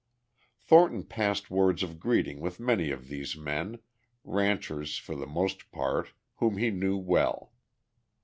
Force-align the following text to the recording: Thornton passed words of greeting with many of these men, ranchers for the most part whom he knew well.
Thornton 0.59 1.03
passed 1.03 1.51
words 1.51 1.83
of 1.83 1.99
greeting 1.99 2.39
with 2.39 2.59
many 2.59 2.89
of 2.89 3.07
these 3.07 3.37
men, 3.37 3.77
ranchers 4.23 4.97
for 4.97 5.15
the 5.15 5.27
most 5.27 5.71
part 5.71 6.13
whom 6.37 6.57
he 6.57 6.71
knew 6.71 6.97
well. 6.97 7.53